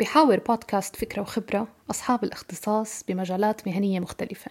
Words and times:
بحاور 0.00 0.38
بودكاست 0.38 0.96
فكرة 0.96 1.22
وخبرة 1.22 1.68
أصحاب 1.90 2.24
الاختصاص 2.24 3.04
بمجالات 3.08 3.68
مهنية 3.68 4.00
مختلفة 4.00 4.50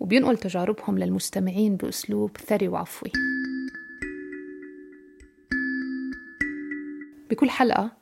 وبينقل 0.00 0.38
تجاربهم 0.38 0.98
للمستمعين 0.98 1.76
بأسلوب 1.76 2.36
ثري 2.36 2.68
وعفوي. 2.68 3.12
بكل 7.30 7.50
حلقة 7.50 7.92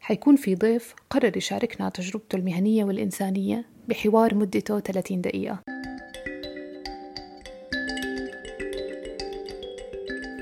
حيكون 0.00 0.36
في 0.36 0.54
ضيف 0.54 0.94
قرر 1.10 1.36
يشاركنا 1.36 1.88
تجربته 1.88 2.36
المهنية 2.36 2.84
والإنسانية 2.84 3.64
بحوار 3.88 4.34
مدته 4.34 4.80
30 4.80 5.20
دقيقة. 5.20 5.58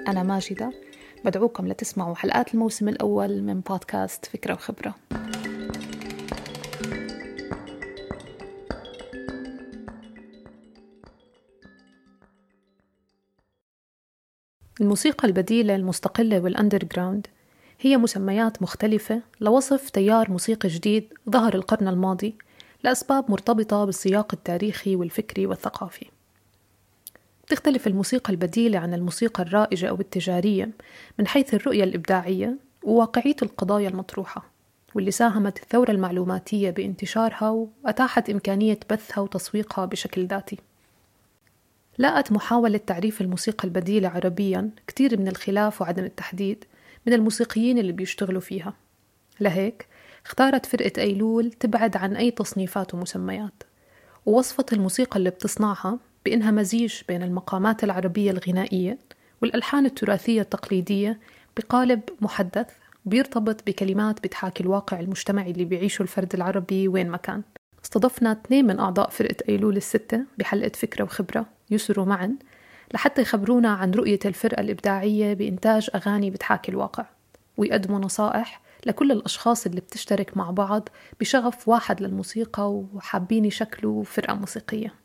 أنا 0.09 0.23
ماجدة 0.23 0.73
بدعوكم 1.25 1.69
لتسمعوا 1.69 2.15
حلقات 2.15 2.55
الموسم 2.55 2.89
الأول 2.89 3.43
من 3.43 3.61
بودكاست 3.61 4.27
فكرة 4.27 4.55
وخبرة. 4.55 4.95
الموسيقى 14.81 15.29
البديلة 15.29 15.77
المستقلة 15.77 16.41
والأندر 16.41 16.85
جراوند 16.85 17.27
هي 17.81 17.97
مسميات 17.97 18.63
مختلفة 18.63 19.23
لوصف 19.41 19.91
تيار 19.91 20.31
موسيقي 20.31 20.69
جديد 20.69 21.13
ظهر 21.31 21.55
القرن 21.55 21.89
الماضي 21.89 22.35
لأسباب 22.85 23.31
مرتبطة 23.31 23.85
بالسياق 23.85 24.35
التاريخي 24.35 24.97
والفكري 24.97 25.47
والثقافي. 25.47 26.07
تختلف 27.49 27.87
الموسيقى 27.87 28.33
البديلة 28.33 28.79
عن 28.79 28.95
الموسيقى 28.95 29.43
الرائجة 29.43 29.89
أو 29.89 30.01
التجارية 30.01 30.71
من 31.19 31.27
حيث 31.27 31.55
الرؤية 31.55 31.85
الإبداعية 31.85 32.59
وواقعية 32.83 33.37
القضايا 33.43 33.89
المطروحة 33.89 34.45
واللي 34.95 35.11
ساهمت 35.11 35.63
الثورة 35.63 35.91
المعلوماتية 35.91 36.71
بانتشارها 36.71 37.51
وأتاحت 37.85 38.31
إمكانية 38.31 38.79
بثها 38.91 39.21
وتسويقها 39.21 39.85
بشكل 39.85 40.27
ذاتي. 40.27 40.59
لاقت 41.99 42.33
محاولة 42.33 42.79
تعريف 42.79 43.21
الموسيقى 43.21 43.69
البديلة 43.69 44.09
عربيا 44.09 44.71
كتير 44.87 45.21
من 45.21 45.29
الخلاف 45.29 45.83
وعدم 45.83 46.05
التحديد 46.05 46.65
من 47.07 47.13
الموسيقيين 47.13 47.79
اللي 47.79 47.93
بيشتغلوا 47.93 48.41
فيها. 48.41 48.75
لهيك 49.41 49.87
اختارت 50.27 50.67
فرقة 50.67 51.03
أيلول 51.03 51.53
تبعد 51.53 51.97
عن 51.97 52.17
أي 52.17 52.31
تصنيفات 52.31 52.95
ومسميات 52.95 53.63
ووصفت 54.27 54.73
الموسيقى 54.73 55.17
اللي 55.17 55.31
بتصنعها 55.31 55.99
بإنها 56.25 56.51
مزيج 56.51 56.95
بين 57.09 57.23
المقامات 57.23 57.85
العربية 57.85 58.31
الغنائية 58.31 58.99
والألحان 59.43 59.87
التراثية 59.87 60.41
التقليدية 60.41 61.19
بقالب 61.57 62.01
محدث 62.21 62.67
بيرتبط 63.05 63.67
بكلمات 63.67 64.23
بتحاكي 64.23 64.63
الواقع 64.63 65.01
المجتمعي 65.01 65.51
اللي 65.51 65.65
بيعيشه 65.65 66.03
الفرد 66.03 66.35
العربي 66.35 66.89
وين 66.89 67.11
ما 67.11 67.17
كان. 67.17 67.43
استضفنا 67.85 68.33
اثنين 68.33 68.67
من 68.67 68.79
أعضاء 68.79 69.11
فرقة 69.11 69.37
أيلول 69.49 69.77
الستة 69.77 70.25
بحلقة 70.39 70.73
فكرة 70.75 71.05
وخبرة. 71.05 71.47
يسروا 71.73 72.05
معا 72.05 72.37
لحتى 72.95 73.23
يخبرونا 73.23 73.69
عن 73.69 73.91
رؤية 73.91 74.19
الفرقة 74.25 74.61
الإبداعية 74.61 75.35
بإنتاج 75.35 75.91
أغاني 75.95 76.31
بتحاكي 76.31 76.71
الواقع. 76.71 77.07
ويقدموا 77.57 77.99
نصائح 77.99 78.61
لكل 78.87 79.13
الأشخاص 79.13 79.67
اللي 79.67 79.81
بتشترك 79.81 80.37
مع 80.37 80.51
بعض 80.51 80.89
بشغف 81.21 81.69
واحد 81.69 82.03
للموسيقى 82.03 82.71
وحابين 82.73 83.45
يشكلوا 83.45 84.05
فرقة 84.05 84.35
موسيقية. 84.35 85.02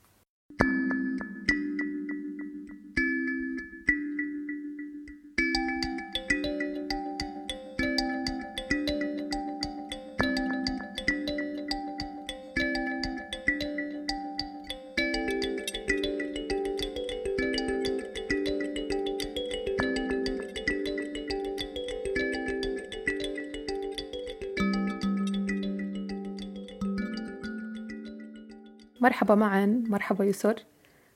مرحبا 29.02 29.36
معا 29.36 29.84
مرحبا 29.90 30.26
يسر. 30.26 30.56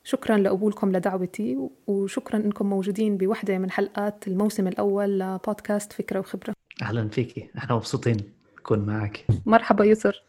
شكرا 0.03 0.37
لقبولكم 0.37 0.91
لدعوتي 0.91 1.69
وشكرا 1.87 2.39
إنكم 2.39 2.65
موجودين 2.69 3.17
بوحدة 3.17 3.57
من 3.57 3.71
حلقات 3.71 4.27
الموسم 4.27 4.67
الأول 4.67 5.19
لبودكاست 5.19 5.93
فكرة 5.93 6.19
وخبرة. 6.19 6.53
أهلا 6.81 7.09
فيكي. 7.09 7.49
إحنا 7.57 7.75
مبسوطين 7.75 8.17
نكون 8.59 8.79
معك 8.79 9.25
مرحبا 9.45 9.85
يسر. 9.85 10.23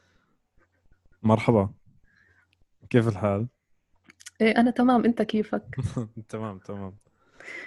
مرحبا. 1.23 1.71
كيف 2.91 3.09
الحال؟ 3.09 3.47
إيه 4.41 4.61
أنا 4.61 4.71
تمام. 4.71 5.05
أنت 5.05 5.23
كيفك؟ 5.23 5.77
تمام 6.29 6.59
تمام. 6.59 6.95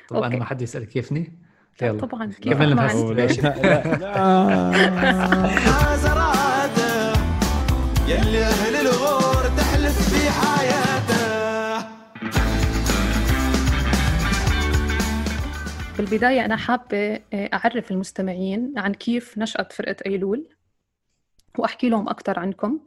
طب 0.10 0.24
أنا 0.24 0.36
ما 0.36 0.46
حد 0.46 0.62
يسأل 0.62 0.84
كيفني؟ 0.84 1.40
يلا. 1.82 2.00
طبعا. 2.00 2.32
كيف 2.32 2.62
لا 2.62 2.66
لا 2.66 3.96
لا. 3.96 4.16
يلي 8.08 8.44
أهل 8.44 8.76
الغور 8.76 9.15
بالبداية 16.16 16.46
أنا 16.46 16.56
حابة 16.56 17.20
آه، 17.34 17.50
أعرف 17.54 17.92
المستمعين 17.92 18.74
عن 18.78 18.94
كيف 18.94 19.38
نشأت 19.38 19.74
فرقة 19.74 19.96
أيلول 20.06 20.48
وأحكي 21.58 21.90
لهم 21.90 22.10
أكثر 22.10 22.40
عنكم 22.40 22.80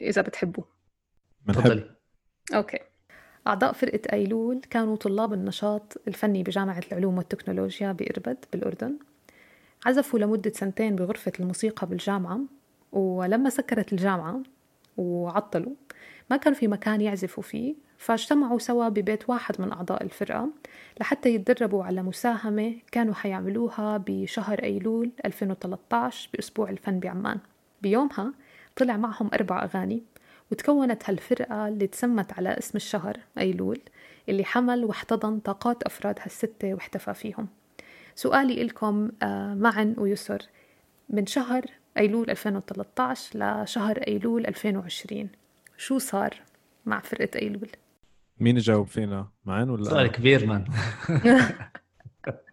إذا 0.00 0.22
بتحبوا. 0.22 0.64
تفضلي. 1.48 1.96
أوكي. 2.54 2.78
أعضاء 3.46 3.72
فرقة 3.72 4.12
أيلول 4.12 4.60
كانوا 4.70 4.96
طلاب 4.96 5.32
النشاط 5.32 6.02
الفني 6.08 6.42
بجامعة 6.42 6.82
العلوم 6.92 7.18
والتكنولوجيا 7.18 7.92
بإربد 7.92 8.44
بالأردن. 8.52 8.98
عزفوا 9.86 10.18
لمدة 10.18 10.52
سنتين 10.54 10.96
بغرفة 10.96 11.32
الموسيقى 11.40 11.86
بالجامعة 11.86 12.40
ولما 12.92 13.50
سكرت 13.50 13.92
الجامعة 13.92 14.42
وعطلوا 14.96 15.72
ما 16.32 16.38
كان 16.38 16.54
في 16.54 16.68
مكان 16.68 17.00
يعزفوا 17.00 17.42
فيه 17.42 17.74
فاجتمعوا 17.98 18.58
سوا 18.58 18.88
ببيت 18.88 19.30
واحد 19.30 19.60
من 19.60 19.72
أعضاء 19.72 20.02
الفرقة 20.02 20.48
لحتى 21.00 21.34
يتدربوا 21.34 21.84
على 21.84 22.02
مساهمة 22.02 22.74
كانوا 22.92 23.14
حيعملوها 23.14 24.04
بشهر 24.06 24.62
أيلول 24.62 25.10
2013 25.24 26.28
بأسبوع 26.34 26.70
الفن 26.70 27.00
بعمان. 27.00 27.38
بيومها 27.82 28.32
طلع 28.76 28.96
معهم 28.96 29.30
أربع 29.34 29.64
أغاني 29.64 30.02
وتكونت 30.52 31.10
هالفرقة 31.10 31.68
اللي 31.68 31.86
تسمت 31.86 32.32
على 32.32 32.48
اسم 32.48 32.76
الشهر 32.76 33.16
أيلول 33.38 33.80
اللي 34.28 34.44
حمل 34.44 34.84
واحتضن 34.84 35.38
طاقات 35.38 35.82
أفراد 35.82 36.18
هالستة 36.20 36.74
واحتفى 36.74 37.14
فيهم. 37.14 37.48
سؤالي 38.14 38.62
إلكم 38.62 39.10
آه، 39.22 39.54
معا 39.54 39.94
ويسر 39.98 40.42
من 41.08 41.26
شهر 41.26 41.64
أيلول 41.98 42.30
2013 42.30 43.38
لشهر 43.38 43.98
أيلول 43.98 44.46
2020 44.46 45.41
شو 45.82 45.98
صار 45.98 46.34
مع 46.86 47.00
فرقة 47.00 47.38
أيلول؟ 47.38 47.68
مين 48.40 48.56
يجاوب 48.56 48.86
فينا؟ 48.86 49.28
معن 49.44 49.70
ولا 49.70 49.84
سؤال 49.84 50.06
كبير 50.06 50.46
مان 50.46 50.64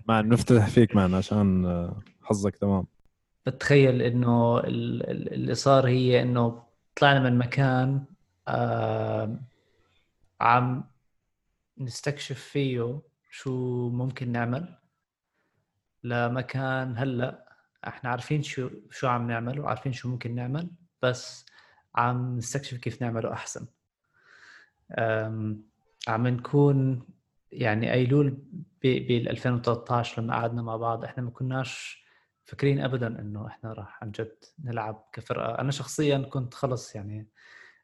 معن 0.07 0.29
نفتح 0.33 0.67
فيك 0.67 0.95
معن 0.95 1.13
عشان 1.13 1.65
آه، 1.65 1.99
حظك 2.21 2.55
تمام 2.55 2.85
بتخيل 3.45 4.01
إنه 4.01 4.59
اللي 4.59 5.55
صار 5.55 5.87
هي 5.87 6.21
إنه 6.21 6.63
طلعنا 6.95 7.19
من 7.19 7.37
مكان 7.37 8.05
عم 10.41 10.83
نستكشف 11.77 12.39
فيه 12.39 13.01
شو 13.31 13.89
ممكن 13.89 14.31
نعمل 14.31 14.75
لمكان 16.03 16.97
هلأ 16.97 17.45
إحنا 17.87 18.09
عارفين 18.09 18.43
شو 18.43 18.69
شو 18.91 19.07
عم 19.07 19.27
نعمل 19.27 19.59
وعارفين 19.59 19.93
شو 19.93 20.09
ممكن 20.09 20.35
نعمل 20.35 20.69
بس 21.01 21.45
عم 21.95 22.37
نستكشف 22.37 22.77
كيف 22.77 23.01
نعمله 23.01 23.33
أحسن. 23.33 23.65
عم 26.07 26.27
نكون 26.27 27.07
يعني 27.51 27.93
ايلول 27.93 28.37
بال 28.83 29.29
2013 29.29 30.21
لما 30.21 30.33
قعدنا 30.33 30.61
مع 30.61 30.75
بعض 30.75 31.03
إحنا 31.03 31.23
ما 31.23 31.29
كناش 31.29 32.03
فاكرين 32.45 32.79
ابدا 32.79 33.07
إنه 33.07 33.47
إحنا 33.47 33.73
راح 33.73 34.03
عن 34.03 34.11
جد 34.11 34.35
نلعب 34.63 35.09
كفرقة. 35.13 35.59
أنا 35.61 35.71
شخصيا 35.71 36.17
كنت 36.17 36.53
خلص 36.53 36.95
يعني 36.95 37.27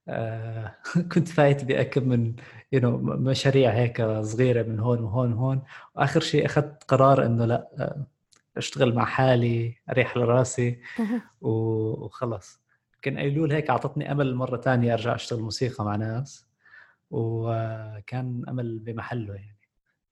آه 0.08 0.76
كنت 1.14 1.28
فايت 1.28 1.64
بأكم 1.64 2.10
من 2.10 2.36
you 2.76 2.80
know, 2.80 2.86
مشاريع 3.20 3.72
هيك 3.72 4.02
صغيرة 4.22 4.64
من 4.64 4.80
هون 4.80 5.00
وهون 5.00 5.34
وهون. 5.34 5.64
وآخر 5.96 6.20
شيء 6.20 6.46
أخذت 6.46 6.84
قرار 6.84 7.26
إنه 7.26 7.46
لأ 7.46 7.70
آه 7.80 8.08
أشتغل 8.58 8.96
مع 8.96 9.06
حالي 9.06 9.76
أريح 9.90 10.18
لراسي 10.18 10.82
وخلص. 11.42 12.65
يمكن 13.08 13.18
ايلول 13.18 13.52
هيك 13.52 13.70
أعطتني 13.70 14.12
أمل 14.12 14.36
مرة 14.36 14.58
ثانية 14.58 14.94
أرجع 14.94 15.16
أشتغل 15.16 15.40
موسيقى 15.40 15.86
مع 15.86 15.96
ناس 15.96 16.48
وكان 17.12 18.44
أمل 18.50 18.80
بمحله 18.80 19.36
يعني 19.36 19.60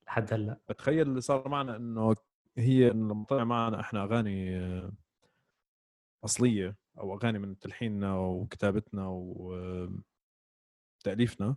لحد 0.07 0.33
هلأ. 0.33 0.59
بتخيل 0.69 1.07
اللي 1.07 1.21
صار 1.21 1.49
معنا 1.49 1.75
إنه 1.75 2.15
هي 2.57 2.89
لما 2.89 3.25
طلع 3.25 3.43
معنا 3.43 3.79
إحنا 3.79 4.03
أغاني 4.03 4.61
أصلية 6.25 6.75
أو 6.99 7.15
أغاني 7.15 7.39
من 7.39 7.59
تلحيننا 7.59 8.15
وكتابتنا 8.17 9.07
وتاليفنا 11.01 11.55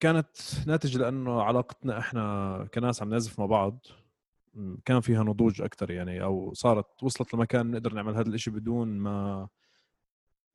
كانت 0.00 0.36
ناتج 0.66 0.96
لأنه 0.96 1.42
علاقتنا 1.42 1.98
إحنا 1.98 2.68
كناس 2.74 3.02
عم 3.02 3.10
نعزف 3.10 3.40
مع 3.40 3.46
بعض 3.46 3.86
كان 4.84 5.00
فيها 5.00 5.22
نضوج 5.22 5.62
أكثر 5.62 5.90
يعني 5.90 6.22
أو 6.22 6.54
صارت 6.54 7.02
وصلت 7.02 7.34
لمكان 7.34 7.70
نقدر 7.70 7.94
نعمل 7.94 8.14
هذا 8.14 8.28
الإشي 8.28 8.50
بدون 8.50 8.88
ما 8.88 9.48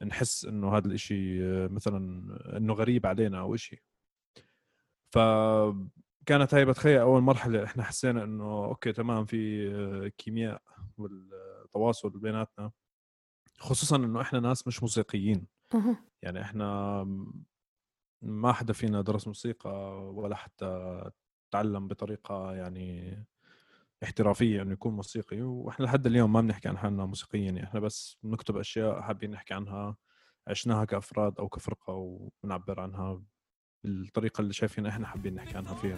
نحس 0.03 0.45
إنه 0.45 0.77
هذا 0.77 0.87
الإشي 0.87 1.45
آه، 1.45 1.67
مثلا 1.67 1.97
إنه 2.57 2.73
غريب 2.73 3.05
علينا 3.05 3.39
أو 3.39 3.55
إشي. 3.55 3.83
فكانت 5.11 6.53
هاي 6.53 6.65
بتخيل 6.65 6.99
أول 6.99 7.21
مرحلة 7.21 7.63
إحنا 7.63 7.83
حسينا 7.83 8.23
إنه 8.23 8.65
أوكي 8.65 8.93
تمام 8.93 9.25
في 9.25 9.69
آه، 9.75 10.07
كيمياء 10.07 10.61
والتواصل 10.97 12.09
بيناتنا. 12.09 12.71
خصوصا 13.59 13.95
إنه 13.95 14.21
إحنا 14.21 14.39
ناس 14.39 14.67
مش 14.67 14.83
موسيقيين. 14.83 15.47
يعني 16.23 16.41
إحنا 16.41 17.03
ما 18.21 18.53
حدا 18.53 18.73
فينا 18.73 19.01
درس 19.01 19.27
موسيقى 19.27 19.69
ولا 20.13 20.35
حتى 20.35 21.01
تعلم 21.51 21.87
بطريقة 21.87 22.53
يعني 22.55 23.17
احترافية 24.03 24.61
إنه 24.61 24.73
يكون 24.73 24.93
موسيقي 24.95 25.41
وإحنا 25.41 25.85
لحد 25.85 26.05
اليوم 26.07 26.33
ما 26.33 26.41
بنحكي 26.41 26.67
عن 26.69 26.77
حالنا 26.77 27.05
موسيقيين 27.05 27.45
يعني 27.45 27.63
إحنا 27.63 27.79
بس 27.79 28.17
بنكتب 28.23 28.57
أشياء 28.57 29.01
حابين 29.01 29.31
نحكي 29.31 29.53
عنها 29.53 29.97
عشناها 30.47 30.85
كأفراد 30.85 31.39
أو 31.39 31.49
كفرقة 31.49 31.93
وبنعبر 31.93 32.79
عنها 32.79 33.21
بالطريقة 33.83 34.41
اللي 34.41 34.53
شايفين 34.53 34.85
إحنا 34.85 35.07
حابين 35.07 35.35
نحكي 35.35 35.57
عنها 35.57 35.73
فيها. 35.75 35.97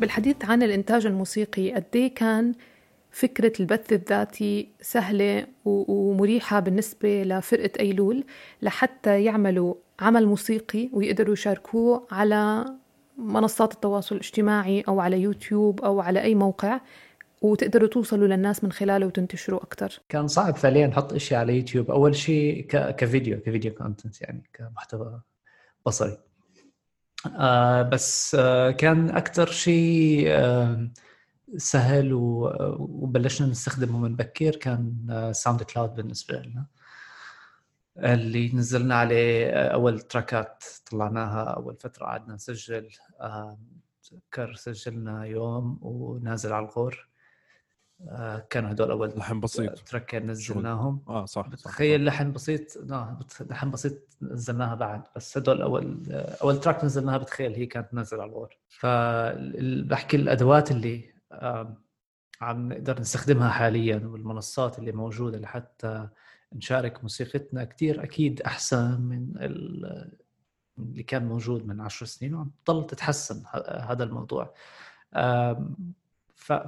بالحديث 0.00 0.36
عن 0.44 0.62
الإنتاج 0.62 1.06
الموسيقي 1.06 1.72
قد 1.72 1.84
إيه 1.94 2.14
كان 2.14 2.52
فكرة 3.10 3.52
البث 3.60 3.92
الذاتي 3.92 4.68
سهلة 4.80 5.46
ومريحة 5.64 6.60
بالنسبة 6.60 7.22
لفرقة 7.22 7.70
أيلول 7.80 8.24
لحتى 8.62 9.24
يعملوا 9.24 9.74
عمل 10.00 10.26
موسيقي 10.26 10.88
ويقدروا 10.92 11.32
يشاركوه 11.32 12.06
على 12.10 12.64
منصات 13.18 13.72
التواصل 13.72 14.14
الاجتماعي 14.14 14.80
أو 14.88 15.00
على 15.00 15.20
يوتيوب 15.20 15.80
أو 15.84 16.00
على 16.00 16.22
أي 16.22 16.34
موقع 16.34 16.80
وتقدروا 17.42 17.88
توصلوا 17.88 18.28
للناس 18.28 18.64
من 18.64 18.72
خلاله 18.72 19.06
وتنتشروا 19.06 19.62
أكتر 19.62 20.00
كان 20.08 20.28
صعب 20.28 20.56
فعليا 20.56 20.86
نحط 20.86 21.12
إشي 21.12 21.36
على 21.36 21.56
يوتيوب 21.56 21.90
أول 21.90 22.16
شيء. 22.16 22.66
ك 22.70 22.82
video 22.82 23.40
ك 23.40 23.46
video 23.46 23.74
content 23.74 24.22
يعني 24.22 24.42
كمحتوى 24.54 25.20
بصري 25.86 26.18
آه 27.26 27.82
بس 27.82 28.34
آه 28.40 28.70
كان 28.70 29.10
أكثر 29.10 29.46
شيء 29.50 30.24
آه 30.28 30.90
سهل 31.56 32.12
و... 32.12 32.52
وبلشنا 32.78 33.46
نستخدمه 33.48 33.98
من 33.98 34.16
بكير 34.16 34.56
كان 34.56 35.06
آه 35.10 35.32
ساوند 35.32 35.62
كلاود 35.62 35.94
بالنسبة 35.94 36.36
لنا. 36.38 36.66
اللي 37.98 38.48
نزلنا 38.54 38.94
عليه 38.94 39.46
آه، 39.46 39.68
أول 39.68 40.00
track 40.00 40.53
ات 40.53 40.64
طلعناها 40.90 41.42
أول 41.44 41.76
فترة 41.76 42.06
قعدنا 42.06 42.34
نسجل 42.34 42.88
آه، 43.20 43.58
تذكر 44.10 44.54
سجلنا 44.54 45.24
يوم 45.24 45.78
ونازل 45.82 46.52
على 46.52 46.64
الغور. 46.66 46.94
آه، 46.94 47.15
كانوا 48.50 48.70
هدول 48.70 48.90
أول 48.90 49.08
لحن 49.16 49.40
بسيط. 49.40 49.78
track 49.88 50.15
ين 50.15 50.26
نزلناهم. 50.26 51.02
آه 51.08 51.24
صح 51.24 51.48
بتخيل 51.48 52.04
لحن 52.04 52.32
بسيط 52.32 52.76
لا 52.76 53.18
لحن 53.40 53.70
بسيط 53.70 53.92
نزلناها 54.22 54.74
بعد 54.74 55.02
بس 55.16 55.38
هدول 55.38 55.62
أول 55.62 56.12
أول 56.42 56.60
تراك 56.60 56.84
نزلناها 56.84 57.18
بتخيل 57.18 57.54
هي 57.54 57.66
كانت 57.66 57.94
نازلة 57.94 58.22
على 58.22 58.30
الغور 58.30 58.56
فبحكي 58.68 60.16
الأدوات 60.16 60.70
اللي 60.70 61.04
عم 62.40 62.72
نقدر 62.72 63.00
نستخدمها 63.00 63.48
حاليا 63.50 63.96
والمنصات 64.06 64.78
اللي 64.78 64.92
موجودة 64.92 65.38
لحتى 65.38 66.08
نشارك 66.52 67.02
موسيقتنا 67.02 67.64
كتير 67.64 68.02
أكيد 68.02 68.42
أحسن 68.42 69.00
من 69.00 69.32
ال- 69.36 70.16
اللي 70.78 71.02
كان 71.02 71.26
موجود 71.26 71.66
من 71.66 71.80
عشر 71.80 72.06
سنين 72.06 72.34
وعم 72.34 72.50
تضل 72.64 72.86
تتحسن 72.86 73.42
هذا 73.80 74.04
الموضوع. 74.04 74.54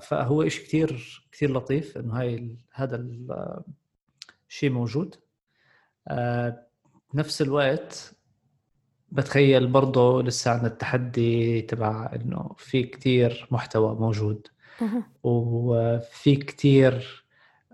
فهو 0.00 0.42
إشي 0.42 0.62
كتير 0.62 1.22
كتير 1.32 1.52
لطيف 1.52 1.98
إنه 1.98 2.20
هاي 2.20 2.56
هذا 2.72 2.96
ال- 2.96 3.60
الشيء 4.48 4.70
موجود. 4.70 5.14
آه، 6.08 6.66
بنفس 7.14 7.42
الوقت 7.42 8.14
بتخيل 9.12 9.66
برضه 9.66 10.22
لسه 10.22 10.50
عندنا 10.50 10.68
التحدي 10.68 11.62
تبع 11.62 12.10
إنه 12.14 12.54
في 12.58 12.82
كتير 12.82 13.46
محتوى 13.50 13.94
موجود. 13.94 14.46
وفي 15.22 16.36
كتير 16.36 17.24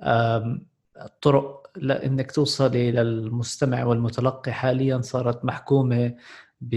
آم، 0.02 0.66
طرق 1.22 1.70
لإنك 1.76 2.32
توصلي 2.32 2.92
للمستمع 2.92 3.84
والمتلقي. 3.84 4.52
حاليا 4.52 5.00
صارت 5.00 5.44
محكومة 5.44 6.14
ب 6.60 6.74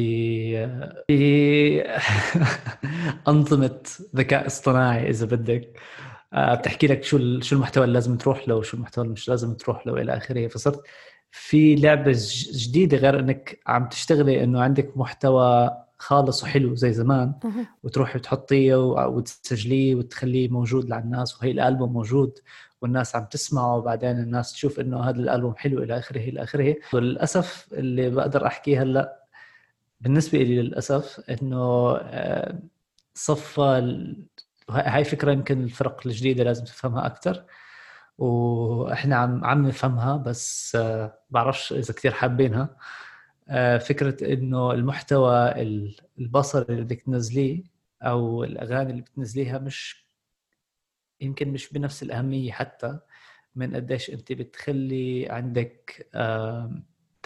بأنظمة 3.25 3.79
ذكاء 4.15 4.45
اصطناعي 4.47 5.09
إذا 5.09 5.25
بدك. 5.25 5.79
آه، 6.33 6.55
بتحكي 6.55 6.87
لك 6.87 7.03
شو 7.03 7.39
شو 7.41 7.55
المحتوى 7.55 7.83
اللي 7.83 7.93
لازم 7.93 8.17
تروح 8.17 8.47
له 8.49 8.55
وشو 8.55 8.77
المحتوى 8.77 9.03
اللي 9.03 9.13
مش 9.13 9.29
لازم 9.29 9.53
تروح 9.53 9.87
له 9.87 9.93
إلى 10.01 10.17
آخره. 10.17 10.47
فصرت 10.47 10.81
في 11.31 11.75
لعبة 11.75 12.11
ج- 12.11 12.51
جديدة 12.51 12.97
غير 12.97 13.19
إنك 13.19 13.59
عم 13.67 13.89
تشتغلي 13.89 14.43
إنه 14.43 14.61
عندك 14.61 14.97
محتوى 14.97 15.69
خالص 15.97 16.43
وحلو 16.43 16.75
زي 16.75 16.93
زمان. 16.93 17.33
وتروحي 17.83 18.17
وتحطيه 18.19 18.75
و- 18.75 19.07
وتسجليه 19.17 19.95
وتخليه 19.95 20.49
موجود 20.49 20.85
للناس 20.93 21.41
وهي 21.41 21.51
الألبوم 21.51 21.93
موجود 21.93 22.39
والناس 22.81 23.15
عم 23.15 23.25
تسمعه 23.25 23.75
وبعدين 23.77 24.11
الناس 24.19 24.53
تشوف 24.53 24.79
إنه 24.79 24.99
هذا 25.03 25.17
الألبوم 25.19 25.55
حلو 25.55 25.83
إلى 25.83 25.97
آخره 25.97 26.19
إلى 26.19 26.43
آخره. 26.43 26.75
وللاسف 26.93 27.67
اللي 27.73 28.09
بقدر 28.09 28.47
احكيه 28.47 28.81
هلأ 28.81 29.16
بالنسبة 30.01 30.37
لي 30.37 30.61
للأسف 30.61 31.19
إنه 31.29 31.57
آه، 31.97 32.59
صفى 33.13 33.81
هاي 34.69 35.03
فكرة 35.03 35.31
يمكن 35.31 35.63
الفرق 35.63 36.07
الجديدة 36.07 36.43
لازم 36.43 36.65
تفهمها 36.65 37.05
أكثر 37.05 37.45
وإحنا 38.17 39.15
عم 39.15 39.45
عم 39.45 39.67
نفهمها 39.67 40.17
بس 40.17 40.75
آه، 40.75 41.19
بعرفش 41.29 41.73
إذا 41.73 41.93
كثير 41.93 42.11
حابينها. 42.11 42.77
آه، 43.49 43.77
فكرة 43.77 44.33
إنه 44.33 44.71
المحتوى 44.71 45.61
ال- 45.61 45.95
البصري 46.19 46.65
اللي 46.69 46.81
بدك 46.83 47.01
تنزليه 47.01 47.63
أو 48.03 48.43
الأغاني 48.43 48.91
اللي 48.91 49.01
بتنزليها 49.01 49.59
مش 49.59 50.07
يمكن 51.21 51.49
مش 51.49 51.73
بنفس 51.73 52.03
الأهمية 52.03 52.51
حتى 52.51 52.99
من 53.55 53.75
قديش 53.75 54.09
أنت 54.09 54.31
بتخلي 54.33 55.29
عندك 55.29 56.09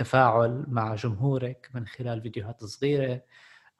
آم، 0.01 0.05
تفاعل 0.05 0.65
مع 0.67 0.95
جمهورك 0.95 1.69
من 1.73 1.87
خلال 1.87 2.21
فيديوهات 2.21 2.63
صغيرة 2.63 3.21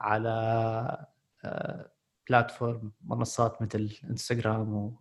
على 0.00 1.06
آه، 1.44 1.90
بلاتفورم 2.28 2.92
منصات 3.04 3.62
مثل 3.62 3.98
إنستغرام 4.10 4.74
و. 4.74 4.92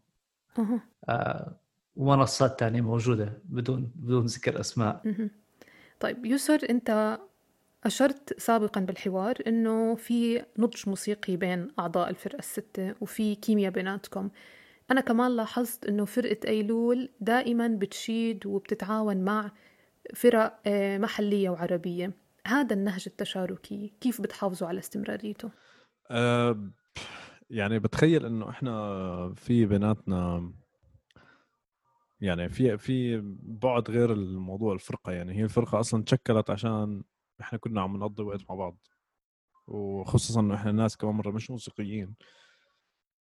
آه، 1.10 1.56
ومنصات 1.96 2.60
تانية 2.60 2.82
موجودة 2.82 3.42
بدون 3.46 3.92
بدون 3.96 4.25
ذكر 4.25 4.60
أسماء. 4.60 5.01
طيب 6.00 6.25
يسر 6.25 6.60
أنت 6.70 7.20
أشرت 7.84 8.40
سابقا 8.40 8.82
بالحوار 8.82 9.36
إنه 9.48 9.96
في 9.96 10.46
نضج 10.58 10.90
موسيقي 10.90 11.36
بين 11.38 11.68
أعضاء 11.80 12.10
الفرقة 12.10 12.40
الستة 12.40 12.96
وفي 13.01 13.36
كيمياء 13.36 13.72
بيناتكم 13.72 14.30
أنا 14.92 15.01
كمان 15.01 15.36
لاحظت 15.36 15.86
إنه 15.86 16.06
فرقة 16.06 16.48
أيلول 16.48 17.10
دائما 17.20 17.68
بتشيد 17.68 18.46
وبتتعاون 18.46 19.18
مع 19.18 19.51
فرق 20.15 20.60
آه، 20.65 20.98
محلية 20.98 21.50
وعربية. 21.50 22.13
هذا 22.48 22.74
النهج 22.75 23.03
التشاركي 23.08 23.93
كيف 24.01 24.22
بتحافظوا 24.22 24.67
على 24.67 24.79
استمراريته؟ 24.79 25.51
أه 26.12 26.72
يعني 27.50 27.79
بتخيل 27.79 28.25
إنه 28.25 28.50
إحنا 28.50 29.34
في 29.36 29.65
بيناتنا 29.65 30.53
يعني 32.22 32.50
في 32.50 32.77
في 32.77 33.22
بعد 33.43 33.91
غير 33.91 34.13
الموضوع 34.13 34.74
الفرقة. 34.74 35.12
يعني 35.12 35.34
هي 35.34 35.43
الفرقة 35.43 35.79
أصلا 35.79 36.03
تشكلت 36.03 36.50
عشان 36.50 37.03
إحنا 37.41 37.60
كنا 37.60 37.81
عم 37.81 37.98
نقضي 37.98 38.24
وقت 38.24 38.41
مع 38.50 38.55
بعض. 38.55 38.77
وخصوصا 39.67 40.39
إنه 40.39 40.55
إحنا 40.55 40.72
ناس 40.72 40.98
كمان 40.98 41.15
مرة 41.15 41.31
مش 41.31 41.51
موسيقيين. 41.51 42.15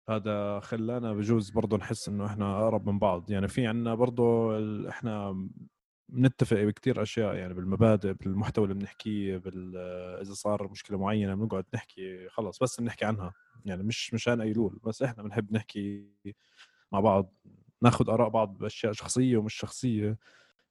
هذا 0.08 0.60
خلانا 0.60 1.12
بجوز 1.12 1.50
برضه 1.50 1.76
نحس 1.76 2.08
إنه 2.08 2.26
إحنا 2.26 2.58
أقرب 2.58 2.88
من 2.88 2.99
بعض. 2.99 3.30
يعني 3.30 3.49
في 3.49 3.66
عنا 3.66 3.94
برضه 3.94 4.58
إحنا 4.88 5.49
بنتفق 6.12 6.62
بكتير 6.62 7.02
أشياء 7.02 7.34
يعني 7.34 7.54
بالمبادئ 7.54 8.12
بالمحتوى 8.12 8.64
اللي 8.64 8.74
بنحكيه 8.74 9.36
بال 9.36 9.76
إذا 10.20 10.32
صار 10.32 10.68
مشكلة 10.70 10.98
معينة 10.98 11.34
بنقعد 11.34 11.64
نحكي 11.74 12.28
خلص 12.28 12.58
بس 12.58 12.80
بنحكي 12.80 13.04
عنها. 13.04 13.32
يعني 13.64 13.82
مش 13.82 14.14
مشان 14.14 14.40
ايلول 14.40 14.80
بس 14.84 15.02
إحنا 15.02 15.22
بنحب 15.22 15.52
نحكي 15.52 16.06
مع 16.92 17.00
بعض 17.00 17.34
ناخذ 17.82 18.10
آراء 18.10 18.28
بعض 18.28 18.58
بأشياء 18.58 18.92
شخصية 18.92 19.36
ومش 19.36 19.54
شخصية. 19.54 20.18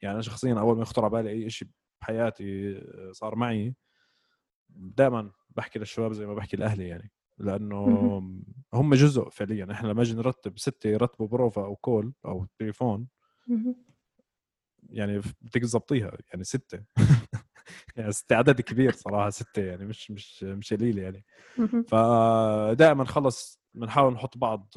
يعني 0.01 0.13
أنا 0.13 0.21
شخصيا 0.21 0.59
أول 0.59 0.75
ما 0.75 0.81
يخطر 0.81 1.03
على 1.03 1.11
بالي 1.11 1.29
أي 1.29 1.49
شيء 1.49 1.67
بحياتي 2.01 2.77
آه، 2.77 3.11
صار 3.11 3.35
معي 3.35 3.75
دائما 4.69 5.31
بحكي 5.49 5.79
للشباب 5.79 6.13
زي 6.13 6.25
ما 6.25 6.33
بحكي 6.33 6.57
لأهلي 6.57 6.87
يعني. 6.87 7.11
لأنه 7.37 7.85
هم 8.73 8.95
جزء 8.95 9.29
فعليا. 9.29 9.71
إحنا 9.71 9.87
لما 9.87 10.01
نجي 10.01 10.13
نرتب 10.13 10.59
ستة 10.59 10.87
يرتبوا 10.87 11.27
بروفا 11.27 11.65
أو 11.65 11.75
call 11.75 12.13
أو 12.25 12.45
تليفون 12.59 13.07
يعني 14.89 15.21
بدك 15.41 15.61
تظبطيها 15.61 16.17
يعني 16.31 16.43
ستة. 16.43 16.83
يعني 17.97 18.11
ستة 18.11 18.35
عدد 18.35 18.61
كبير 18.61 18.91
صراحة 18.91 19.29
ستة 19.29 19.61
يعني 19.61 19.85
مش 19.85 20.11
مش 20.11 20.43
مش 20.43 20.73
قليل 20.73 20.97
يعني. 20.97 21.25
فدائما 21.87 23.05
خلص 23.05 23.59
بنحاول 23.73 24.13
نحط 24.13 24.37
بعض 24.37 24.67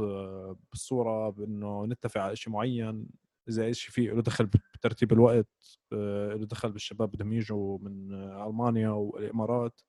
بالصورة 0.71 1.31
بإنه 1.31 1.87
نتفق 1.87 2.21
على 2.21 2.37
شيء 2.37 2.53
معين. 2.53 3.07
إذا 3.49 3.73
شيء 3.73 3.91
فيه 3.93 4.13
له 4.13 4.23
دخل 4.23 4.47
بترتيب 4.47 5.13
الوقت 5.13 5.79
آه، 5.93 6.35
له 6.35 6.47
دخل 6.47 6.73
بالشباب 6.73 7.11
بدهم 7.11 7.33
يجوا 7.33 7.79
من 7.79 8.15
ألمانيا 8.15 8.89
والإمارات. 8.91 9.81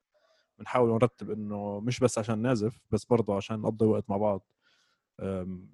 بنحاول 0.60 0.90
نرتب 0.90 1.32
إنه 1.32 1.80
مش 1.80 2.00
بس 2.00 2.18
عشان 2.20 2.40
نازف 2.42 2.80
بس 2.92 3.06
برضه 3.06 3.36
عشان 3.36 3.60
نقضي 3.60 3.86
وقت 3.86 4.10
مع 4.10 4.18
بعض. 4.18 4.48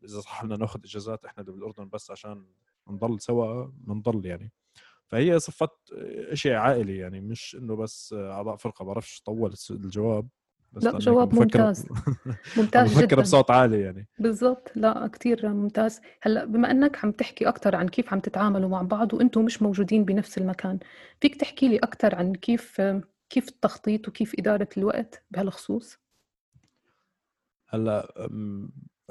إذا 0.06 0.20
صح 0.22 0.44
لنا 0.44 0.58
ناخذ 0.58 0.80
إجازات 0.86 1.26
إحنا 1.26 1.42
اللي 1.42 1.52
بالأردن 1.54 1.90
بس 1.90 2.12
عشان 2.12 2.46
نضل 2.92 3.22
سوا 3.22 3.72
بنضل 3.74 4.26
يعني. 4.26 4.52
فهي 5.08 5.40
صفت 5.40 5.72
شيء 6.34 6.54
عائلي 6.54 6.98
يعني 6.98 7.22
مش 7.22 7.58
إنه 7.60 7.76
بس 7.76 8.14
أعضاء 8.14 8.56
فرقة 8.56 8.86
بعرفش 8.86 9.22
طول 9.22 9.54
الجواب 9.72 10.28
بس 10.74 10.84
لا 10.84 11.00
جواب 11.00 11.36
ممتاز. 11.36 11.86
ممتاز 12.58 12.92
جدا. 12.92 13.02
بفكر 13.02 13.22
بصوت 13.22 13.52
عالي 13.52 13.82
يعني. 13.82 14.08
بالضبط. 14.20 14.72
لا 14.76 15.08
كثير 15.08 15.50
ممتاز. 15.50 16.02
هلأ 16.22 16.46
بما 16.46 16.72
إنك 16.72 17.06
عم 17.06 17.12
تحكي 17.12 17.48
أكثر 17.50 17.76
عن 17.76 17.90
كيف 17.90 18.14
عم 18.14 18.20
تتعاملوا 18.20 18.70
مع 18.70 18.82
بعض 18.82 19.14
وأنتم 19.14 19.46
مش 19.46 19.62
موجودين 19.62 20.06
بنفس 20.06 20.38
المكان 20.38 20.80
فيك 21.22 21.36
تحكي 21.36 21.68
لي 21.68 21.78
أكثر 21.78 22.16
عن 22.16 22.36
كيف 22.36 22.82
كيف 23.30 23.50
التخطيط 23.50 24.08
وكيف 24.08 24.36
إدارة 24.40 24.70
الوقت 24.78 25.24
بهالخصوص؟ 25.32 25.98
هلأ 27.68 28.30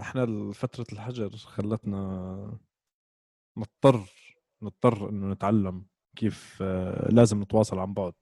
إحنا 0.00 0.52
فترة 0.52 0.86
الحجر 0.92 1.30
خلتنا 1.36 2.58
نضطر 3.58 4.00
نضطر 4.62 5.08
إنه 5.08 5.32
نتعلم 5.32 5.84
كيف 6.16 6.58
آه، 6.62 7.08
لازم 7.12 7.42
نتواصل 7.42 7.78
عن 7.78 7.94
بعد. 7.94 8.12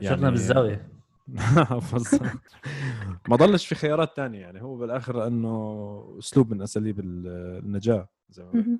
يعني 0.00 0.30
بالزاوية. 0.30 0.98
ما 3.28 3.36
ضلش 3.36 3.66
في 3.66 3.74
خيارات 3.74 4.16
تانية 4.16 4.40
يعني 4.40 4.62
هو 4.62 4.76
بالآخر 4.76 5.26
إنه 5.26 6.16
أسلوب 6.18 6.54
من 6.54 6.62
أساليب 6.62 7.00
النجاة 7.00 8.08
زي 8.28 8.44
ما 8.44 8.78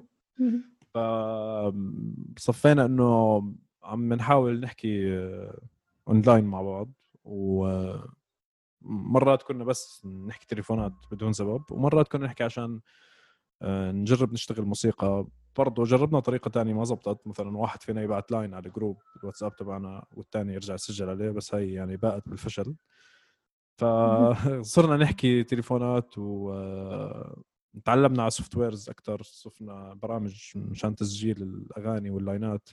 فصفينا 2.37 2.85
إنه 2.85 3.39
عم 3.83 4.13
نحاول 4.13 4.61
نحكي 4.61 5.19
اونلاين 6.09 6.45
مع 6.45 6.63
بعض 6.63 6.93
ومرات 7.25 8.13
كنا 9.43 9.65
بس 9.65 10.07
نحكي 10.07 10.47
تليفونات 10.47 10.93
بدون 11.13 11.33
سبب 11.33 11.63
ومرات 11.71 12.09
كنا 12.09 12.27
نحكي 12.27 12.45
عشان 12.45 12.75
آه، 12.75 12.81
نجرب 13.63 14.33
نشتغل 14.33 14.65
موسيقى. 14.65 15.27
برضه 15.57 15.85
جربنا 15.85 16.21
طريقة 16.21 16.49
تانية 16.49 16.75
ما 16.75 16.85
زبطت. 16.85 17.27
مثلا 17.27 17.57
واحد 17.59 17.83
فينا 17.83 18.03
يبعت 18.03 18.31
line 18.33 18.55
على 18.55 18.71
group 18.71 19.03
الواتساب 19.21 19.57
تبعنا 19.57 20.05
والتاني 20.13 20.55
يرجع 20.55 20.75
يسجل 20.75 21.09
عليه 21.09 21.31
بس 21.31 21.55
هي 21.55 21.73
يعني 21.73 21.97
باءت 21.97 22.29
بالفشل. 22.29 22.75
فصرنا 23.77 24.97
نحكي 25.05 25.45
تليفونات 25.45 26.19
و 26.19 26.53
تعلمنا 27.85 28.23
على 28.23 28.31
softwares 28.31 28.89
أكثر 28.89 29.23
صفينا 29.23 29.95
برامج 29.95 30.53
مشان 30.57 30.95
تسجيل 30.95 31.43
الأغاني 31.43 32.11
وال 32.11 32.27
line 32.27 32.60
ات 32.60 32.69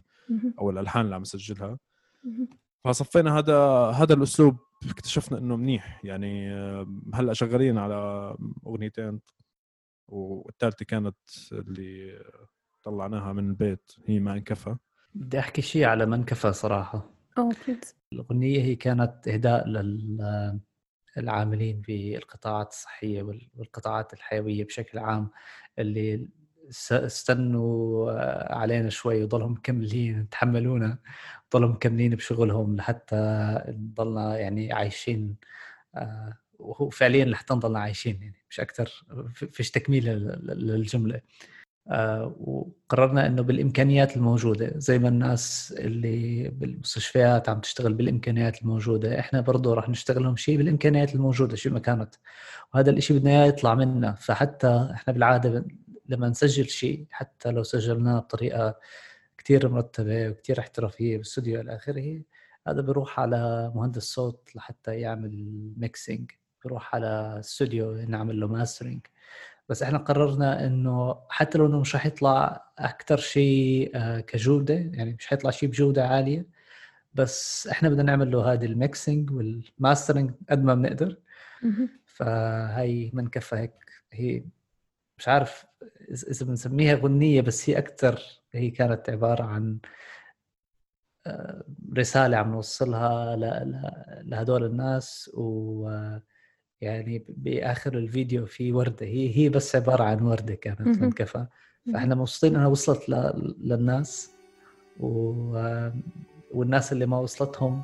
أو 0.59 0.69
الألحان 0.69 1.05
اللي 1.05 1.15
عم 1.15 1.21
نسجلها 1.21 1.79
فصفينا 2.85 3.37
هذا 3.37 3.57
هذا 3.89 4.13
الأسلوب. 4.13 4.55
اكتشفنا 4.89 5.37
إنه 5.37 5.55
منيح. 5.55 6.05
يعني 6.05 6.53
هلأ 7.13 7.33
شغالين 7.33 7.77
على 7.77 8.35
أغنيتين 8.67 9.19
والثالثه 10.07 10.85
كانت 10.85 11.17
اللي 11.51 12.23
طلعناها 12.83 13.33
من 13.33 13.49
البيت 13.49 13.91
هي 14.05 14.19
ما 14.19 14.33
انكفى. 14.33 14.75
بدي 15.13 15.39
أحكي 15.39 15.61
شيء 15.61 15.85
على 15.85 16.05
ما 16.05 16.15
انكفى 16.15 16.53
صراحة. 16.53 17.11
آه 17.37 17.49
الأغنية 18.13 18.61
هي 18.61 18.75
كانت 18.75 19.27
إهداء 19.27 19.67
للعاملين 21.17 21.81
بالقطاعات 21.81 22.71
الصحية 22.71 23.23
والقطاعات 23.23 24.13
الحيوية 24.13 24.63
بشكل 24.63 24.99
عام 24.99 25.29
اللي 25.79 26.27
استنوا 26.91 28.11
علينا 28.53 28.89
شوي 28.89 29.23
وضلهم 29.23 29.51
مكملين 29.51 30.29
تحملونا. 30.29 30.97
ضلهم 31.53 31.71
مكملين 31.71 32.15
بشغلهم 32.15 32.75
لحتى 32.75 33.15
نضلنا 33.67 34.37
يعني 34.37 34.73
عايشين 34.73 35.35
آه، 35.95 36.37
وهو 36.59 36.89
فعليا 36.89 37.25
لحتى 37.25 37.53
نضلنا 37.53 37.79
عايشين 37.79 38.21
يعني 38.21 38.45
مش 38.49 38.59
أكثر 38.59 39.05
فيش 39.33 39.71
تكميل 39.71 40.05
للجملة. 40.43 41.21
آه، 41.89 42.35
وقررنا 42.39 43.27
إنه 43.27 43.41
بالإمكانيات 43.41 44.17
الموجودة 44.17 44.71
زي 44.75 44.99
ما 44.99 45.09
الناس 45.09 45.75
اللي 45.79 46.49
بالمستشفيات 46.49 47.49
عم 47.49 47.59
تشتغل 47.59 47.93
بالإمكانيات 47.93 48.61
الموجودة 48.61 49.19
إحنا 49.19 49.41
برضه 49.41 49.73
راح 49.73 49.89
نشتغل 49.89 50.23
لهم 50.23 50.35
شيء 50.35 50.57
بالإمكانيات 50.57 51.15
الموجودة 51.15 51.55
شيء 51.55 51.71
ما 51.71 51.79
كانت. 51.79 52.15
وهذا 52.73 52.91
الشيء 52.91 53.17
بدنا 53.17 53.31
إياه 53.31 53.45
يطلع 53.45 53.75
منا. 53.75 54.13
فحتى 54.13 54.89
إحنا 54.93 55.13
بالعادة 55.13 55.65
لما 56.09 56.29
نسجل 56.29 56.69
شيء 56.69 57.05
حتى 57.11 57.51
لو 57.51 57.63
سجلناه 57.63 58.19
بطريقة 58.19 58.75
كثير 59.37 59.69
مرتبة 59.69 60.29
وكثير 60.29 60.59
احترافية 60.59 61.17
بالاستوديو 61.17 61.61
إلى 61.61 61.75
آخره 61.75 62.21
هذا 62.67 62.81
بيروح 62.81 63.19
على 63.19 63.71
مهندس 63.75 64.03
صوت 64.03 64.49
لحتى 64.55 64.99
يعمل 64.99 65.45
mixing 65.77 66.31
بيروح 66.65 66.95
على 66.95 67.35
استوديو 67.39 67.93
نعمل 67.93 68.39
له 68.39 68.47
mastering 68.47 69.01
بس 69.69 69.83
إحنا 69.83 69.97
قررنا 69.97 70.65
إنه 70.65 71.21
حتى 71.29 71.57
لو 71.57 71.65
إنه 71.65 71.79
مش 71.79 71.95
راح 71.95 72.05
يطلع 72.05 72.65
أكثر 72.79 73.17
شيء 73.17 73.91
آه، 73.95 74.19
كجودة 74.19 74.73
يعني 74.73 75.13
مش 75.13 75.27
حيطلع 75.27 75.51
شيء 75.51 75.69
بجودة 75.69 76.07
عالية 76.07 76.45
بس 77.13 77.67
إحنا 77.67 77.89
بدنا 77.89 78.03
نعمل 78.03 78.31
له 78.31 78.53
هذه 78.53 78.65
ال 78.65 78.75
mixing 78.75 79.31
وال 79.31 79.50
mastering 79.50 80.31
قد 80.49 80.63
ما 80.63 80.75
بنقدر. 80.75 81.17
فهي 82.05 83.11
من 83.13 83.27
كفى 83.29 83.55
هيك 83.55 83.73
هي 84.13 84.43
مش 85.17 85.27
عارف 85.27 85.65
إذا 86.11 86.45
بنسميها 86.45 86.95
غنية 86.95 87.41
بس 87.41 87.69
هي 87.69 87.77
أكثر 87.77 88.21
هي 88.53 88.69
كانت 88.71 89.09
عبارة 89.09 89.43
عن 89.43 89.77
آه، 91.27 91.63
رسالة 91.97 92.37
عم 92.37 92.51
نوصلها 92.51 93.35
لهدول 94.23 94.63
الناس 94.65 95.31
و 95.33 95.89
يعني 96.85 97.23
بآخر 97.27 97.97
الفيديو 97.97 98.45
في 98.45 98.73
وردة 98.73 99.05
هي 99.05 99.37
هي 99.37 99.49
بس 99.49 99.75
عبارة 99.75 100.03
عن 100.03 100.21
وردة 100.21 100.55
كانت 100.55 100.81
من 100.81 101.11
كفى 101.11 101.45
فإحنا 101.93 102.15
مبسوطين 102.15 102.55
انها 102.55 102.67
وصلت 102.67 103.09
للناس 103.63 104.31
و... 104.99 105.07
والناس 106.51 106.91
اللي 106.91 107.05
ما 107.05 107.19
وصلتهم 107.19 107.81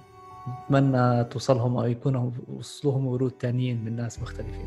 نتمنى 0.65 1.23
توصلهم 1.23 1.77
أو 1.77 1.85
يكونوا 1.85 2.31
وصلوهم 2.47 3.07
ورود 3.07 3.31
تانيين 3.31 3.85
من 3.85 3.95
ناس 3.95 4.19
مختلفين. 4.19 4.65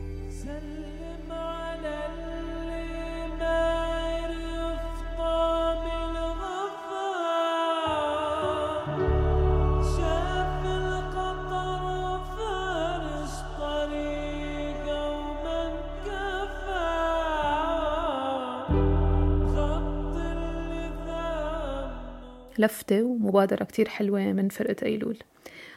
لفتة 22.64 23.02
ومبادرة 23.02 23.64
كتير 23.64 23.88
حلوة 23.88 24.32
من 24.32 24.48
فرقة 24.48 24.86
أيلول. 24.86 25.18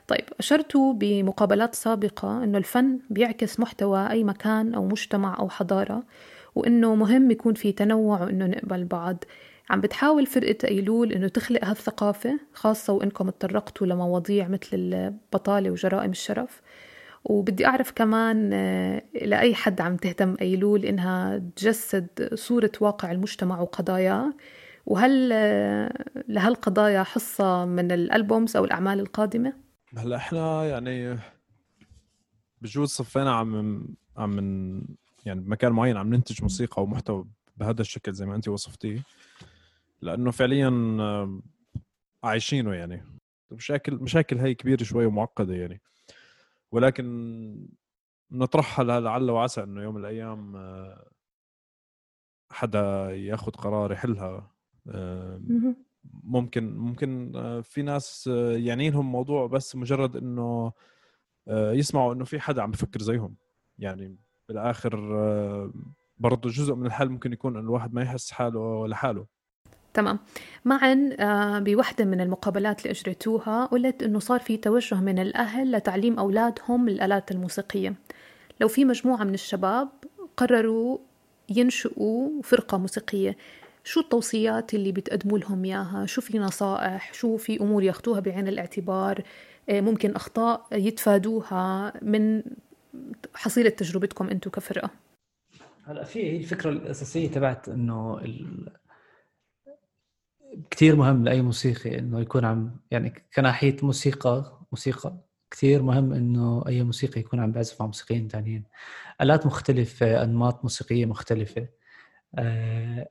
طيب 0.08 0.24
أشرتوا 0.40 0.94
بمقابلات 0.94 1.76
سابقة 1.76 2.44
أنه 2.44 2.58
الفن 2.58 3.00
بيعكس 3.10 3.60
محتوى 3.60 4.10
أي 4.10 4.24
مكان 4.24 4.74
أو 4.74 4.88
مجتمع 4.88 5.40
أو 5.40 5.50
حضارة 5.50 6.04
وأنه 6.56 6.96
مهم 6.96 7.32
يكون 7.32 7.54
في 7.54 7.72
تنوع 7.72 8.24
وأنه 8.24 8.46
نقبل 8.46 8.84
بعض. 8.86 9.24
عم 9.70 9.82
بتحاول 9.82 10.26
فرقة 10.26 10.68
أيلول 10.68 11.12
أنه 11.12 11.28
تخلق 11.28 11.66
هالثقافة 11.66 12.40
خاصة 12.54 12.94
وإنكم 12.94 13.30
تطرقتوا 13.30 13.88
لمواضيع 13.88 14.48
مثل 14.48 14.70
البطالة 14.74 15.72
وجرائم 15.72 16.12
الشرف. 16.12 16.62
وبدي 17.26 17.66
أعرف 17.66 17.92
كمان 17.92 18.50
آه، 18.54 19.02
لأي 19.22 19.56
حد 19.56 19.82
عم 19.82 19.96
تهتم 19.98 20.36
أيلول 20.42 20.86
إنها 20.86 21.42
تجسد 21.56 22.30
صورة 22.34 22.72
واقع 22.82 23.12
المجتمع 23.12 23.62
وقضاياه؟ 23.62 24.34
وهل 24.88 25.30
لهالقضايا 26.28 27.04
حصة 27.04 27.66
من 27.66 27.92
الألبومز 27.92 28.58
أو 28.58 28.66
الأعمال 28.66 29.00
القادمة؟ 29.00 29.54
هلا 29.98 30.16
إحنا 30.16 30.66
يعني 30.66 31.20
بجوز 32.62 32.90
صفينا 32.90 33.32
عم 33.32 33.84
عم 34.18 34.38
يعني 35.26 35.42
بمكان 35.42 35.72
معين 35.72 35.98
عم 35.98 36.14
ننتج 36.14 36.42
موسيقى 36.42 36.84
ومحتوى 36.84 37.26
بهذا 37.58 37.82
الشكل 37.82 38.14
زي 38.14 38.26
ما 38.26 38.36
انت 38.36 38.48
وصفتيه 38.48 39.04
لأنه 40.02 40.32
فعليا 40.32 40.98
آه، 41.00 41.42
عايشينه 42.24 42.74
يعني 42.74 43.04
مشاكل 43.52 43.96
مشاكل 43.96 44.38
هي 44.38 44.54
كبيرة 44.54 44.84
شوي 44.84 45.06
ومعقدة 45.06 45.54
يعني 45.56 45.82
ولكن 46.72 47.68
نطرحها 48.32 48.86
لعل 48.86 49.30
وعسى 49.32 49.64
إنه 49.64 49.84
يوم 49.84 49.96
من 49.96 50.02
الأيام 50.02 50.56
آه، 50.56 51.10
حدا 52.52 53.12
ياخذ 53.12 53.52
قرار 53.52 53.92
يحلها 53.92 54.57
ممكن 56.24 56.78
ممكن 56.78 57.32
في 57.64 57.82
ناس 57.82 58.28
يعني 58.54 58.90
لهم 58.90 59.12
موضوع 59.12 59.48
بس 59.48 59.76
مجرد 59.76 60.16
إنه 60.16 60.72
يسمعوا 61.50 62.14
إنه 62.14 62.26
في 62.26 62.40
حدا 62.40 62.62
عم 62.62 62.72
بفكر 62.72 63.02
زيهم. 63.02 63.36
يعني 63.80 64.16
بالآخر 64.50 64.96
برضه 66.18 66.50
جزء 66.50 66.76
من 66.76 66.86
الحل 66.86 67.10
ممكن 67.10 67.34
يكون 67.34 67.56
إنه 67.56 67.64
الواحد 67.64 67.94
ما 67.94 68.02
يحس 68.02 68.32
حاله 68.32 68.88
لحاله. 68.88 69.26
تمام. 69.94 70.20
معا 70.66 71.10
آه، 71.20 71.60
بوحدة 71.60 72.06
من 72.06 72.22
المقابلات 72.22 72.82
اللي 72.82 72.92
أجريتوها 72.92 73.66
قلت 73.66 74.04
إنه 74.04 74.20
صار 74.20 74.40
في 74.40 74.58
توجه 74.58 74.96
من 74.96 75.20
الأهل 75.20 75.72
لتعليم 75.72 76.20
أولادهم 76.20 76.88
الآلات 76.88 77.32
الموسيقية. 77.32 77.94
لو 78.62 78.68
في 78.68 78.86
مجموعة 78.86 79.24
من 79.24 79.34
الشباب 79.34 79.90
قرروا 80.38 80.98
ينشئوا 81.50 82.42
فرقة 82.42 82.78
موسيقية 82.78 83.38
شو 83.88 84.00
التوصيات 84.00 84.74
اللي 84.74 84.92
بتقدموا 84.92 85.40
لهم 85.40 85.66
إياها؟ 85.66 86.06
شو 86.06 86.22
في 86.22 86.40
نصائح؟ 86.40 87.14
شو 87.14 87.38
في 87.38 87.62
أمور 87.62 87.84
ياخدوها 87.84 88.20
بعين 88.20 88.48
الاعتبار؟ 88.48 89.24
آه، 89.70 89.82
ممكن 89.82 90.16
أخطاء 90.16 90.68
يتفادوها 90.72 91.94
من 92.02 92.44
حصيلة 93.34 93.70
تجربتكم 93.70 94.30
أنتم 94.30 94.52
كفرقة؟ 94.52 94.90
هلا 95.84 96.04
في 96.04 96.38
الفكرة 96.38 96.70
الأساسية 96.70 97.32
تبعت 97.32 97.70
إنه 97.70 98.18
ال... 98.18 98.70
كثير 100.72 100.96
مهم 100.96 101.24
لأي 101.24 101.42
موسيقي 101.42 102.00
إنه 102.00 102.20
يكون 102.20 102.46
عم 102.46 102.76
يعني 102.92 103.14
كناحية 103.36 103.78
موسيقى 103.84 104.60
موسيقى 104.72 105.18
كثير 105.52 105.82
مهم 105.82 106.14
إنه 106.14 106.64
أي 106.68 106.84
موسيقي 106.84 107.20
يكون 107.20 107.40
عم 107.40 107.52
بيعزف 107.52 107.82
مع 107.82 107.88
موسيقيين 107.88 108.28
ثانيين 108.28 108.64
آلات 109.22 109.46
مختلفة 109.46 110.24
أنماط 110.24 110.64
موسيقية 110.64 111.06
مختلفة. 111.06 111.68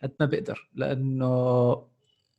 قد 0.02 0.12
ما 0.20 0.26
بقدر 0.26 0.70
لأنه 0.74 1.26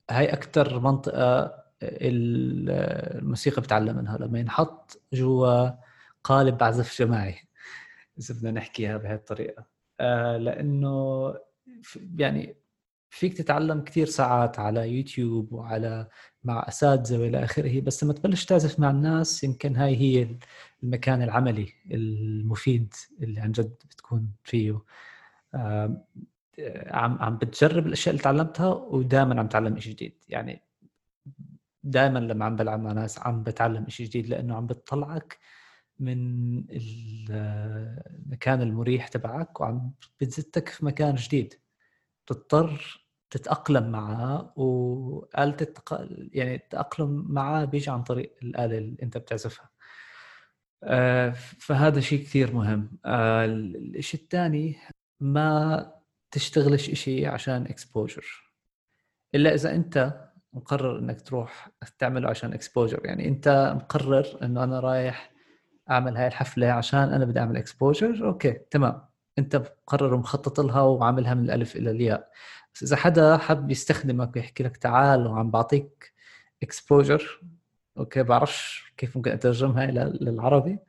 هاي 0.10 0.34
أكثر 0.34 0.80
منطقة 0.80 1.54
الموسيقى 1.84 3.62
بتعلم 3.62 3.98
منها 3.98 4.18
لما 4.18 4.40
ينحط 4.40 5.02
جوا 5.14 5.70
قالب 6.24 6.64
عزف 6.64 7.02
جماعي. 7.02 7.36
إذا 8.20 8.36
بدنا 8.36 8.52
نحكيها 8.52 8.98
بهي 8.98 9.16
الطريقة. 9.16 9.66
آه، 10.00 10.38
لأنه 10.38 11.34
يعني 12.18 12.56
فيك 13.10 13.38
تتعلم 13.38 13.82
كثير 13.82 14.06
ساعات 14.08 14.60
على 14.60 14.98
يوتيوب 14.98 15.54
وعلى 15.54 16.08
مع 16.44 16.66
أساتذة 16.68 17.18
وإلى 17.18 17.44
آخره 17.44 17.82
بس 17.82 18.04
لما 18.04 18.14
تبلش 18.14 18.46
تعزف 18.46 18.80
مع 18.80 18.90
الناس 18.90 19.44
يمكن 19.44 19.76
هاي 19.76 19.96
هي 19.96 20.38
المكان 20.84 21.22
العملي 21.22 21.74
المفيد 21.92 22.94
اللي 23.22 23.42
عن 23.42 23.52
جد 23.52 23.76
بتكون 23.86 24.32
فيه. 24.44 24.82
عم 26.88 27.18
عم 27.22 27.38
بتجرب 27.38 27.88
الأشياء 27.88 28.14
اللي 28.14 28.24
تعلمتها 28.24 28.68
ودائما 28.74 29.40
عم 29.40 29.48
تعلم 29.48 29.80
شيء 29.80 29.94
جديد. 29.94 30.24
يعني 30.28 30.64
دائما 31.84 32.20
لما 32.20 32.46
عم 32.46 32.56
بلعب 32.56 32.80
مع 32.80 32.92
ناس 32.92 33.20
عم 33.20 33.44
بتعلم 33.44 33.90
شيء 33.90 34.06
جديد 34.08 34.28
لأنه 34.30 34.56
عم 34.56 34.68
بتطلعك 34.68 35.38
من 36.00 36.18
المكان 37.30 38.62
المريح 38.62 39.08
تبعك 39.08 39.62
وعم 39.62 39.92
بتزتك 40.22 40.70
في 40.70 40.86
مكان 40.86 41.16
جديد. 41.16 41.54
تضطر 42.28 43.04
تتأقلم 43.30 43.92
معاه 43.92 44.54
وآلة 44.56 45.58
التق... 45.62 46.08
يعني 46.34 46.56
التأقلم 46.56 47.26
معاه 47.30 47.66
بيجي 47.66 47.92
عن 47.92 48.04
طريق 48.04 48.36
الآلة 48.44 48.78
اللي 48.78 48.98
أنت 49.04 49.18
بتعزفها. 49.18 49.70
آه 50.84 51.30
فهذا 51.60 52.00
شيء 52.00 52.20
كثير 52.24 52.56
مهم. 52.56 52.98
آه 53.06 53.46
الشيء 53.46 54.22
الثاني 54.22 54.76
ما 55.20 55.97
تشتغلش 56.32 56.90
إشي 56.90 57.28
عشان 57.28 57.66
exposure 57.66 58.26
إلا 59.36 59.54
إذا 59.54 59.76
أنت 59.76 60.28
مقرر 60.54 61.00
إنك 61.00 61.22
تروح 61.22 61.70
تعمله 62.00 62.30
عشان 62.30 62.54
exposure 62.54 63.06
يعني 63.06 63.28
أنت 63.28 63.74
مقرر 63.76 64.38
إنه 64.44 64.64
أنا 64.64 64.80
رايح 64.80 65.32
أعمل 65.90 66.18
هاي 66.18 66.28
الحفلة 66.28 66.68
عشان 66.72 67.00
أنا 67.00 67.26
بدي 67.26 67.40
أعمل 67.40 67.58
exposure 67.58 68.28
okay 68.28 68.52
تمام. 68.52 69.02
أنت 69.38 69.56
مقرر 69.56 70.14
ومخطط 70.14 70.60
لها 70.60 70.82
وعاملها 70.82 71.34
من 71.34 71.46
الألف 71.46 71.76
إلى 71.76 71.92
الياء. 71.92 72.32
بس 72.74 72.84
إذا 72.84 72.96
حدا 72.96 73.38
حب 73.38 73.72
يستخدمك 73.72 74.36
ويحكي 74.36 74.64
لك 74.64 74.78
تعال 74.78 75.28
وعم 75.28 75.52
بعطيك 75.52 76.14
exposure 76.64 77.42
okay 77.98 78.24
بعرفش 78.24 78.94
كيف 78.98 79.18
ممكن 79.18 79.32
أترجمها 79.32 79.86
إلى 79.86 80.18
للعربي 80.22 80.80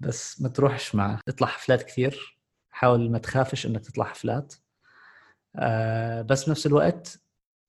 بس 0.00 0.42
ما 0.42 0.48
تروحش 0.48 0.94
معه. 0.94 1.20
اطلع 1.28 1.46
حفلات 1.48 1.82
كثير. 1.82 2.38
حاول 2.70 3.10
ما 3.10 3.18
تخافش 3.18 3.66
إنك 3.66 3.84
تطلع 3.84 4.04
حفلات. 4.04 4.54
آه 5.56 6.22
بس 6.22 6.44
بنفس 6.48 6.66
الوقت 6.66 7.18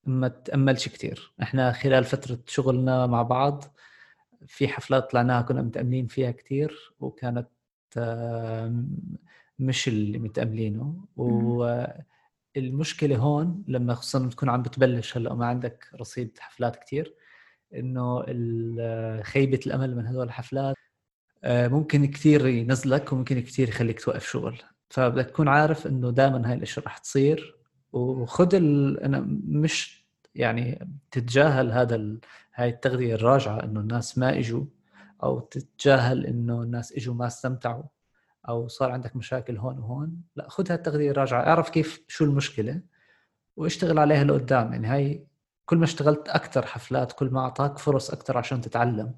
ما 0.06 0.28
تأملش 0.28 0.90
كثير 0.90 1.34
إحنا 1.42 1.72
خلال 1.72 2.04
فترة 2.04 2.40
شغلنا 2.48 3.08
مع 3.08 3.22
بعض 3.22 3.64
في 4.48 4.68
حفلات 4.68 5.12
طلعناها 5.12 5.42
كنا 5.42 5.62
متأملين 5.62 6.08
فيها 6.08 6.32
كثير 6.32 6.94
وكانت 7.00 7.50
آه 7.98 8.84
مش 9.60 9.88
اللي 9.88 10.20
متأملينه. 10.20 11.06
والمشكلة 12.56 13.18
هون 13.18 13.64
لما 13.68 13.94
خصوصا 13.96 14.30
تكون 14.30 14.50
عم 14.50 14.62
بتبلش 14.62 15.18
هلأ 15.18 15.32
وما 15.34 15.46
عندك 15.46 15.90
رصيد 16.00 16.38
حفلات 16.40 16.76
كثير 16.76 17.16
إنه 17.76 18.22
خيبه 19.24 19.60
الأمل 19.68 19.96
من 19.96 20.08
هدول 20.08 20.24
الحفلات 20.26 20.76
آه، 21.44 21.68
ممكن 21.68 22.06
كثير 22.06 22.48
ينزلك 22.48 23.14
وممكن 23.14 23.40
كثير 23.40 23.70
يخليك 23.70 24.02
توقف 24.02 24.26
شغل. 24.28 24.60
فبدك 24.90 25.26
تكون 25.26 25.48
عارف 25.48 25.88
إنه 25.88 26.10
دائما 26.12 26.50
هاي 26.50 26.54
الأشياء 26.54 26.86
رح 26.86 26.98
تصير. 26.98 27.56
وخذ 27.94 28.56
ال... 28.56 29.00
أنا 29.00 29.26
مش 29.48 30.06
يعني 30.36 30.90
تتجاهل 31.12 31.72
هذا 31.72 31.96
ال... 31.96 32.20
هاي 32.56 32.70
التغذية 32.70 33.16
الراجعة 33.16 33.64
إنه 33.64 33.80
الناس 33.80 34.18
ما 34.18 34.40
إجوا 34.40 34.66
أو 35.24 35.40
تتجاهل 35.40 36.26
إنه 36.26 36.62
الناس 36.62 36.94
إجوا 36.94 37.14
ما 37.16 37.28
استمتعوا 37.28 37.84
أو 38.50 38.68
صار 38.68 38.92
عندك 38.92 39.16
مشاكل 39.16 39.58
هون 39.58 39.80
وهون. 39.80 40.22
لا 40.36 40.50
خذها 40.50 40.76
التغذيه 40.76 41.12
الراجعة. 41.12 41.48
اعرف 41.48 41.70
كيف 41.70 42.04
شو 42.08 42.26
المشكلة 42.26 42.82
واشتغل 43.58 44.00
عليها 44.00 44.24
لقدام. 44.24 44.74
يعني 44.74 44.88
هاي 44.88 45.28
كل 45.66 45.78
ما 45.78 45.84
اشتغلت 45.84 46.30
أكثر 46.30 46.66
حفلات 46.66 47.12
كل 47.12 47.30
ما 47.30 47.40
أعطاك 47.40 47.78
فرص 47.78 48.12
أكثر 48.12 48.38
عشان 48.38 48.62
تتعلم. 48.62 49.16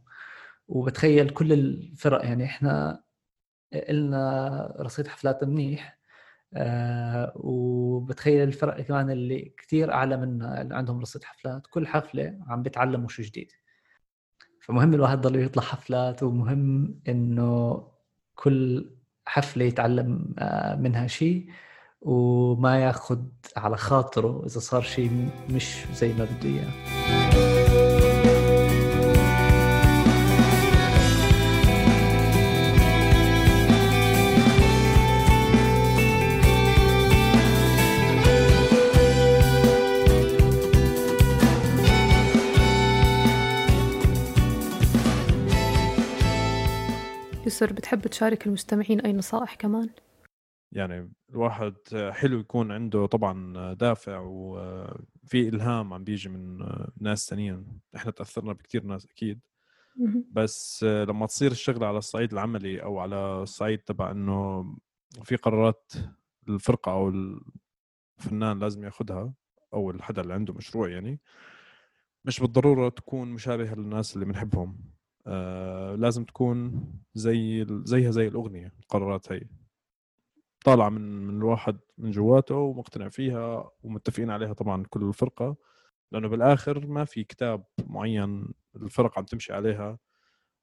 وبتخيل 0.67 1.29
كل 1.29 1.53
الفرق. 1.53 2.25
يعني 2.25 2.45
إحنا 2.45 3.03
لنا 3.89 4.75
رصيد 4.79 5.07
حفلات 5.07 5.43
منيح 5.43 5.97
آه 6.53 7.31
وبتخيل 7.35 8.43
الفرق 8.43 8.81
كمان 8.81 9.09
اللي 9.09 9.53
كثير 9.57 9.93
أعلى 9.93 10.17
منا 10.17 10.61
اللي 10.61 10.75
عندهم 10.75 10.99
رصيد 11.01 11.23
حفلات. 11.23 11.67
كل 11.67 11.87
حفلة 11.87 12.39
عم 12.47 12.63
بيتعلموا 12.63 13.09
شيء 13.09 13.25
جديد. 13.25 13.51
فمهم 14.61 14.93
الواحد 14.93 15.21
ضل 15.21 15.35
يطلع 15.35 15.63
حفلات 15.63 16.23
ومهم 16.23 16.95
إنه 17.07 17.83
كل 18.35 18.89
حفلة 19.25 19.65
يتعلم 19.65 20.35
آه، 20.39 20.75
منها 20.75 21.07
شيء 21.07 21.49
وما 22.01 22.79
ياخذ 22.79 23.21
على 23.57 23.77
خاطره 23.77 24.45
إذا 24.45 24.59
صار 24.59 24.81
شيء 24.81 25.29
مش 25.49 25.85
زي 25.93 26.13
ما 26.13 26.25
بده 26.25 26.49
إياه. 26.49 27.54
يسر 47.45 47.73
بتحب 47.73 48.07
تشارك 48.07 48.47
المستمعين 48.47 48.99
أي 49.01 49.13
نصائح 49.13 49.55
كمان؟ 49.55 49.89
يعني 50.71 51.11
الواحد 51.29 51.75
حلو 52.11 52.39
يكون 52.39 52.71
عنده 52.71 53.05
طبعا 53.05 53.73
دافع 53.73 54.19
وفي 54.19 55.49
إلهام 55.49 55.93
عم 55.93 56.03
بيجي 56.03 56.29
من 56.29 56.65
ناس 57.01 57.29
ثانيين 57.29 57.79
إحنا 57.95 58.11
تأثرنا 58.11 58.53
بكثير 58.53 58.83
ناس 58.83 59.05
أكيد. 59.05 59.39
بس 60.31 60.83
لما 60.83 61.25
تصير 61.25 61.51
الشغلة 61.51 61.87
على 61.87 61.97
الصعيد 61.97 62.33
العملي 62.33 62.83
أو 62.83 62.99
على 62.99 63.15
الصعيد 63.15 63.79
تبع 63.79 64.11
إنه 64.11 64.65
في 65.23 65.35
قرارات 65.35 65.91
الفرقة 66.49 66.91
أو 66.91 67.09
الفنان 68.19 68.59
لازم 68.59 68.83
ياخذها 68.83 69.33
أو 69.73 69.91
الحدا 69.91 70.21
اللي 70.21 70.33
عنده 70.33 70.53
مشروع 70.53 70.89
يعني 70.89 71.19
مش 72.25 72.39
بالضرورة 72.39 72.89
تكون 72.89 73.27
مشابهة 73.27 73.75
للناس 73.75 74.15
اللي 74.15 74.25
بنحبهم. 74.25 74.94
آه 75.27 75.95
لازم 75.95 76.23
تكون 76.23 76.85
زي 77.13 77.65
زيها 77.69 78.11
زي 78.11 78.27
الأغنية 78.27 78.73
القرارات 78.79 79.31
هي. 79.31 79.41
طالعه 80.65 80.89
من 80.89 81.27
من 81.27 81.37
الواحد 81.37 81.77
من 81.97 82.11
جواته 82.11 82.55
ومقتنع 82.55 83.09
فيها 83.09 83.71
ومتفقين 83.83 84.29
عليها 84.29 84.53
طبعا 84.53 84.83
كل 84.89 85.03
الفرقة 85.03 85.55
لأنه 86.11 86.27
بالآخر 86.27 86.87
ما 86.87 87.05
في 87.05 87.23
كتاب 87.23 87.63
معين 87.85 88.47
الفرق 88.75 89.19
عم 89.19 89.25
تمشي 89.25 89.53
عليها 89.53 89.99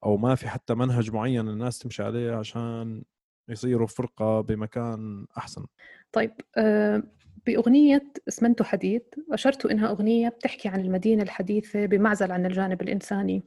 أو 0.05 0.17
ما 0.17 0.35
في 0.35 0.49
حتى 0.49 0.75
منهج 0.75 1.11
معين 1.11 1.49
الناس 1.49 1.79
تمشي 1.79 2.03
عليه 2.03 2.33
عشان 2.33 3.05
يصيروا 3.49 3.87
فرقة 3.87 4.41
بمكان 4.41 5.27
أحسن. 5.39 5.67
طيب 6.13 6.33
آه، 6.57 7.03
بأغنية 7.47 8.13
اسمنت 8.29 8.63
حديد 8.63 9.03
أشرت 9.33 9.67
إنها 9.67 9.91
أغنية 9.91 10.29
بتحكي 10.29 10.69
عن 10.69 10.81
المدينة 10.81 11.23
الحديثة 11.23 11.87
بمعزل 11.87 12.33
عن 12.33 12.47
الجانب 12.47 12.83
الإنساني. 12.83 13.43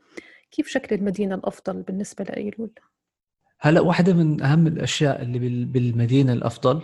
كيف 0.56 0.68
شكل 0.68 0.96
المدينة 0.96 1.36
الأفضل 1.36 1.82
بالنسبة 1.82 2.24
لأيلول؟ 2.24 2.70
هلا 3.60 3.82
واحدة 3.82 4.14
من 4.14 4.42
أهم 4.42 4.68
الأشياء 4.68 5.22
اللي 5.22 5.66
بالمدينة 5.66 6.34
الأفضل 6.34 6.82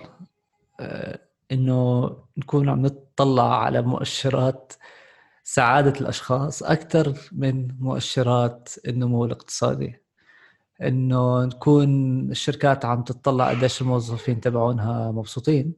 آه، 0.80 1.20
إنه 1.52 2.10
نكون 2.38 2.70
عم 2.70 2.82
نطلع 2.82 3.64
على 3.64 3.82
مؤشرات 3.82 4.74
سعادة 5.44 6.00
الأشخاص 6.02 6.64
أكثر 6.64 7.14
من 7.32 7.68
مؤشرات 7.80 8.70
النمو 8.88 9.26
الاقتصادي. 9.26 10.02
إنه 10.82 11.46
نكون 11.46 12.22
الشركات 12.32 12.86
عم 12.86 13.04
تطلع 13.04 13.50
قديش 13.50 13.82
الموظفين 13.82 14.42
تبعونها 14.42 15.12
مبسوطين 15.12 15.74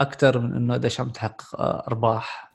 أكثر 0.00 0.38
من 0.38 0.54
إنه 0.56 0.74
قديش 0.74 1.00
عم 1.00 1.10
تحقق 1.10 1.60
أرباح. 1.60 2.52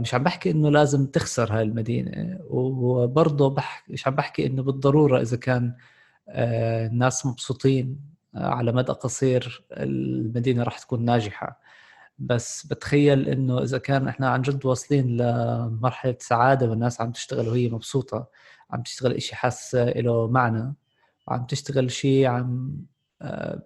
مش 0.00 0.14
عم 0.14 0.22
بحكي 0.22 0.50
إنه 0.50 0.70
لازم 0.70 1.06
تخسر 1.06 1.52
هاي 1.52 1.62
المدينة 1.62 2.38
وبرضه 2.50 3.50
بحكي 3.50 3.92
مش 3.92 4.06
عم 4.06 4.14
بحكي 4.14 4.46
إنه 4.46 4.62
بالضرورة 4.62 5.20
إذا 5.20 5.36
كان 5.36 5.74
آه 6.28 6.86
الناس 6.86 7.26
مبسوطين 7.26 8.00
آه 8.34 8.46
على 8.46 8.72
مدى 8.72 8.92
قصير 8.92 9.64
المدينة 9.72 10.62
راح 10.62 10.78
تكون 10.78 11.04
ناجحة. 11.04 11.60
بس 12.18 12.66
بتخيل 12.66 13.28
إنه 13.28 13.62
إذا 13.62 13.78
كان 13.78 14.08
إحنا 14.08 14.28
عن 14.30 14.42
جد 14.42 14.66
واصلين 14.66 15.16
لمرحلة 15.16 16.16
سعادة 16.20 16.70
والناس 16.70 17.00
عم 17.00 17.12
تشتغل 17.12 17.48
وهي 17.48 17.68
مبسوطة 17.70 18.28
عم 18.70 18.82
تشتغل 18.82 19.22
شيء 19.22 19.34
حاسه 19.34 19.84
له 19.84 20.28
معنى 20.28 20.74
وعم 21.28 21.46
تشتغل 21.46 21.90
شيء 21.90 22.26
عم 22.26 22.76
آه، 23.22 23.62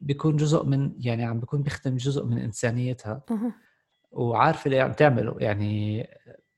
بيكون 0.00 0.36
جزء 0.36 0.64
من 0.64 0.92
يعني 1.00 1.24
عم 1.24 1.40
بيكون 1.40 1.62
بيخدم 1.62 1.96
جزء 1.96 2.24
من 2.24 2.38
إنسانيتها. 2.38 3.22
وعارفه 4.14 4.66
اللي 4.66 4.80
عم 4.80 4.92
تعمله. 4.92 5.36
يعني 5.38 6.06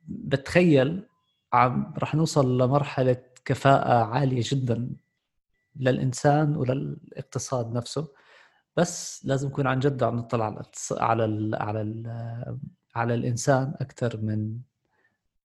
بتخيل 0.09 1.07
عم 1.53 1.95
رح 1.99 2.15
نوصل 2.15 2.59
لمرحلة 2.63 3.17
كفاءة 3.45 4.05
عالية 4.05 4.43
جدا 4.45 4.91
للإنسان 5.77 6.57
وللإقتصاد 6.57 7.73
نفسه. 7.77 8.09
بس 8.77 9.23
لازم 9.27 9.49
نكون 9.49 9.67
عن 9.67 9.79
جد 9.79 10.03
عم 10.03 10.17
نطلع 10.17 10.45
على 10.47 10.63
على 10.91 11.57
على 11.57 11.81
ال 11.81 12.07
على 12.97 13.15
الإنسان 13.15 13.75
أكثر 13.81 14.17
من 14.23 14.59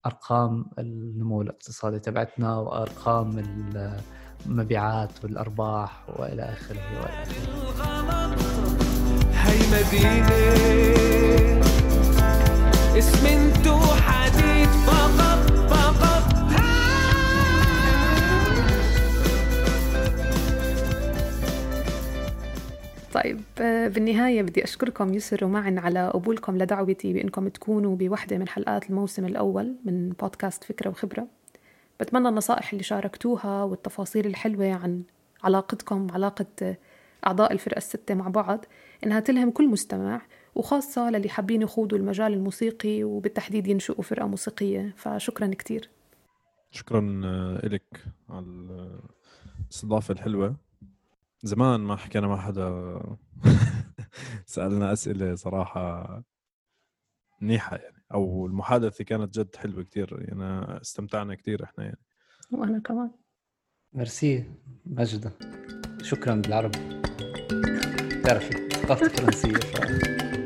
أرقام 0.06 0.65
النمو 0.80 1.41
الاقتصادي 1.41 2.00
تبعتنا 2.00 2.58
وأرقام 2.58 3.43
المبيعات 4.45 5.24
والأرباح 5.24 6.10
وإلى 6.19 6.43
آخره 6.43 7.02
وإلى 7.02 7.24
آخره. 7.24 8.71
اسمنتو 12.97 13.77
حديد. 13.77 14.67
فقط 14.69 15.51
فقط 15.69 16.21
طيب 23.13 23.41
بالنهاية 23.93 24.41
بدي 24.41 24.63
أشكركم 24.63 25.13
يسر 25.13 25.45
ومعن 25.45 25.77
على 25.77 26.10
قبولكم 26.10 26.58
لدعوتي 26.58 27.13
بإنكم 27.13 27.47
تكونوا 27.47 27.95
بوحدة 27.95 28.38
من 28.38 28.47
حلقات 28.47 28.89
الموسم 28.89 29.25
الأول 29.25 29.75
من 29.86 30.10
بودكاست 30.10 30.63
فكرة 30.63 30.89
وخبرة. 30.89 31.27
بتمنى 31.99 32.27
النصائح 32.30 32.71
اللي 32.71 32.84
شاركتوها 32.84 33.63
والتفاصيل 33.63 34.25
الحلوة 34.25 34.73
عن 34.73 35.04
علاقتكم 35.43 36.08
علاقة 36.13 36.75
أعضاء 37.27 37.54
الفرقة 37.54 37.77
الستة 37.77 38.13
مع 38.15 38.27
بعض 38.27 38.65
إنها 39.06 39.19
تلهم 39.19 39.51
كل 39.51 39.67
مستمع 39.67 40.21
وخاصة 40.56 41.10
للي 41.10 41.30
حابين 41.30 41.62
يخوضوا 41.62 41.98
المجال 41.98 42.34
الموسيقي 42.34 43.04
وبالتحديد 43.04 43.68
ينشئوا 43.68 44.04
فرقة 44.04 44.28
موسيقية. 44.28 44.94
فشكرا 44.98 45.48
كتير. 45.48 45.90
شكرا 46.72 47.22
آه، 47.26 47.68
لك 47.68 48.06
على 48.30 48.46
الاستضافة 49.66 50.12
الحلوة. 50.12 50.56
زمان 51.44 51.80
ما 51.80 51.96
حكينا 51.96 52.28
مع 52.28 52.38
حدا. 52.38 53.00
سألنا 54.46 54.94
أسئلة 54.94 55.36
صراحة 55.36 56.24
منيحه 57.42 57.76
يعني 57.78 58.04
أو 58.14 58.46
المحادثة 58.48 59.04
كانت 59.04 59.40
جد 59.40 59.56
حلوة 59.56 59.84
كثير 59.84 60.26
يعني 60.28 60.82
استمتعنا 60.82 61.36
كثير 61.36 61.64
إحنا 61.64 61.84
يعني. 61.84 62.00
وأنا 62.52 62.80
كمان. 62.80 63.12
ميرسي 63.94 64.46
مجد 64.86 65.32
شكرا 66.02 66.36
بالعربي. 66.36 66.80
بتعرفي 68.22 68.70
ثقافتي 68.70 69.10
فرنسيه 69.10 69.54
ف... 69.54 70.40